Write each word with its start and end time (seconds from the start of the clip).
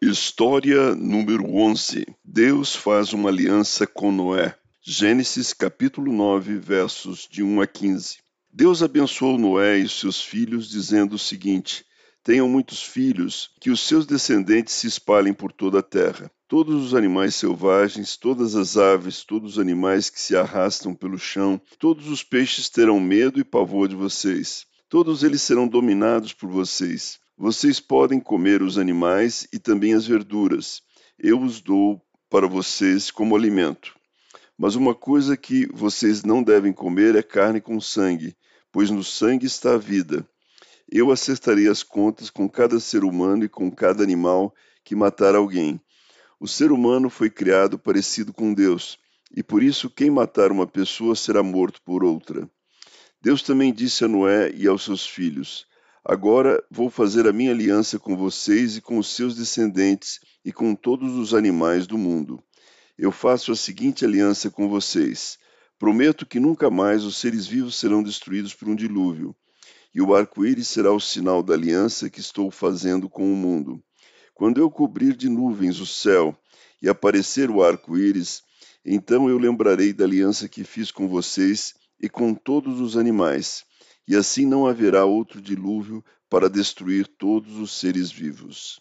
História 0.00 0.94
número 0.94 1.44
11. 1.56 2.06
Deus 2.24 2.72
faz 2.76 3.12
uma 3.12 3.30
aliança 3.30 3.84
com 3.84 4.12
Noé. 4.12 4.56
Gênesis 4.80 5.52
capítulo 5.52 6.12
9, 6.12 6.56
versos 6.56 7.26
de 7.28 7.42
1 7.42 7.60
a 7.60 7.66
15. 7.66 8.18
Deus 8.48 8.80
abençoou 8.80 9.36
Noé 9.36 9.76
e 9.76 9.88
seus 9.88 10.22
filhos, 10.22 10.70
dizendo 10.70 11.16
o 11.16 11.18
seguinte: 11.18 11.84
Tenham 12.22 12.48
muitos 12.48 12.80
filhos, 12.80 13.50
que 13.60 13.70
os 13.72 13.80
seus 13.80 14.06
descendentes 14.06 14.74
se 14.74 14.86
espalhem 14.86 15.34
por 15.34 15.50
toda 15.50 15.80
a 15.80 15.82
terra. 15.82 16.30
Todos 16.46 16.80
os 16.80 16.94
animais 16.94 17.34
selvagens, 17.34 18.16
todas 18.16 18.54
as 18.54 18.76
aves, 18.76 19.24
todos 19.24 19.54
os 19.54 19.58
animais 19.58 20.08
que 20.08 20.20
se 20.20 20.36
arrastam 20.36 20.94
pelo 20.94 21.18
chão, 21.18 21.60
todos 21.76 22.06
os 22.06 22.22
peixes 22.22 22.68
terão 22.68 23.00
medo 23.00 23.40
e 23.40 23.44
pavor 23.44 23.88
de 23.88 23.96
vocês. 23.96 24.64
Todos 24.88 25.24
eles 25.24 25.42
serão 25.42 25.66
dominados 25.66 26.32
por 26.32 26.48
vocês. 26.48 27.18
Vocês 27.40 27.78
podem 27.78 28.18
comer 28.18 28.62
os 28.62 28.78
animais 28.78 29.46
e 29.52 29.60
também 29.60 29.94
as 29.94 30.04
verduras. 30.04 30.82
Eu 31.16 31.40
os 31.40 31.60
dou 31.60 32.02
para 32.28 32.48
vocês 32.48 33.12
como 33.12 33.36
alimento. 33.36 33.94
Mas 34.58 34.74
uma 34.74 34.92
coisa 34.92 35.36
que 35.36 35.64
vocês 35.72 36.24
não 36.24 36.42
devem 36.42 36.72
comer 36.72 37.14
é 37.14 37.22
carne 37.22 37.60
com 37.60 37.80
sangue, 37.80 38.36
pois 38.72 38.90
no 38.90 39.04
sangue 39.04 39.46
está 39.46 39.74
a 39.74 39.78
vida. 39.78 40.28
Eu 40.90 41.12
acertarei 41.12 41.68
as 41.68 41.84
contas 41.84 42.28
com 42.28 42.48
cada 42.48 42.80
ser 42.80 43.04
humano 43.04 43.44
e 43.44 43.48
com 43.48 43.70
cada 43.70 44.02
animal 44.02 44.52
que 44.82 44.96
matar 44.96 45.36
alguém. 45.36 45.80
O 46.40 46.48
ser 46.48 46.72
humano 46.72 47.08
foi 47.08 47.30
criado 47.30 47.78
parecido 47.78 48.32
com 48.32 48.52
Deus, 48.52 48.98
e 49.30 49.44
por 49.44 49.62
isso 49.62 49.88
quem 49.88 50.10
matar 50.10 50.50
uma 50.50 50.66
pessoa 50.66 51.14
será 51.14 51.40
morto 51.40 51.80
por 51.84 52.02
outra. 52.02 52.50
Deus 53.22 53.44
também 53.44 53.72
disse 53.72 54.04
a 54.04 54.08
Noé 54.08 54.50
e 54.52 54.66
aos 54.66 54.82
seus 54.82 55.06
filhos: 55.06 55.68
Agora 56.10 56.64
vou 56.70 56.88
fazer 56.88 57.26
a 57.26 57.34
minha 57.34 57.50
aliança 57.50 57.98
com 57.98 58.16
vocês 58.16 58.78
e 58.78 58.80
com 58.80 58.96
os 58.96 59.14
seus 59.14 59.36
descendentes 59.36 60.20
e 60.42 60.50
com 60.50 60.74
todos 60.74 61.14
os 61.18 61.34
animais 61.34 61.86
do 61.86 61.98
mundo. 61.98 62.42
Eu 62.96 63.12
faço 63.12 63.52
a 63.52 63.54
seguinte 63.54 64.06
aliança 64.06 64.50
com 64.50 64.70
vocês: 64.70 65.38
prometo 65.78 66.24
que 66.24 66.40
nunca 66.40 66.70
mais 66.70 67.04
os 67.04 67.18
seres 67.18 67.46
vivos 67.46 67.76
serão 67.76 68.02
destruídos 68.02 68.54
por 68.54 68.70
um 68.70 68.74
dilúvio, 68.74 69.36
e 69.94 70.00
o 70.00 70.14
arco-íris 70.14 70.68
será 70.68 70.90
o 70.90 70.98
sinal 70.98 71.42
da 71.42 71.52
aliança 71.52 72.08
que 72.08 72.20
estou 72.20 72.50
fazendo 72.50 73.06
com 73.10 73.30
o 73.30 73.36
mundo. 73.36 73.78
Quando 74.32 74.62
eu 74.62 74.70
cobrir 74.70 75.14
de 75.14 75.28
nuvens 75.28 75.78
o 75.78 75.84
céu 75.84 76.34
e 76.80 76.88
aparecer 76.88 77.50
o 77.50 77.62
arco-íris, 77.62 78.42
então 78.82 79.28
eu 79.28 79.36
lembrarei 79.36 79.92
da 79.92 80.06
aliança 80.06 80.48
que 80.48 80.64
fiz 80.64 80.90
com 80.90 81.06
vocês 81.06 81.74
e 82.00 82.08
com 82.08 82.32
todos 82.32 82.80
os 82.80 82.96
animais 82.96 83.67
e 84.08 84.16
assim 84.16 84.46
não 84.46 84.66
haverá 84.66 85.04
outro 85.04 85.40
dilúvio 85.40 86.02
para 86.30 86.48
destruir 86.48 87.06
todos 87.06 87.58
os 87.58 87.70
seres 87.70 88.10
vivos. 88.10 88.80